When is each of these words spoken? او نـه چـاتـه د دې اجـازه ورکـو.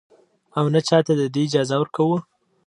او 0.57 0.65
نـه 0.73 0.81
چـاتـه 0.87 1.13
د 1.19 1.21
دې 1.33 1.41
اجـازه 1.47 1.75
ورکـو. 1.79 2.07